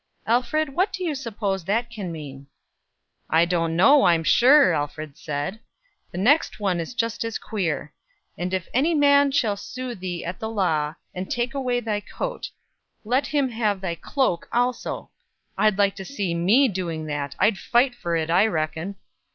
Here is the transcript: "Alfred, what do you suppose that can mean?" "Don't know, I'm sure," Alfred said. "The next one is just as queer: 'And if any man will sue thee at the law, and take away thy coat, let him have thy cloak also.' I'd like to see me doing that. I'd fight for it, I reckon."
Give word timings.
"Alfred, 0.25 0.69
what 0.69 0.91
do 0.91 1.03
you 1.03 1.13
suppose 1.13 1.63
that 1.65 1.91
can 1.91 2.11
mean?" 2.11 2.47
"Don't 3.49 3.75
know, 3.75 4.05
I'm 4.05 4.23
sure," 4.23 4.73
Alfred 4.73 5.15
said. 5.15 5.59
"The 6.11 6.17
next 6.17 6.59
one 6.59 6.79
is 6.79 6.95
just 6.95 7.23
as 7.23 7.37
queer: 7.37 7.93
'And 8.35 8.51
if 8.51 8.67
any 8.73 8.95
man 8.95 9.31
will 9.43 9.55
sue 9.55 9.93
thee 9.93 10.25
at 10.25 10.39
the 10.39 10.49
law, 10.49 10.95
and 11.13 11.29
take 11.29 11.53
away 11.53 11.81
thy 11.81 11.99
coat, 11.99 12.49
let 13.05 13.27
him 13.27 13.49
have 13.49 13.79
thy 13.79 13.93
cloak 13.93 14.49
also.' 14.51 15.11
I'd 15.55 15.77
like 15.77 15.95
to 15.97 16.03
see 16.03 16.33
me 16.33 16.67
doing 16.67 17.05
that. 17.05 17.35
I'd 17.37 17.59
fight 17.59 17.93
for 17.93 18.15
it, 18.15 18.31
I 18.31 18.47
reckon." 18.47 18.95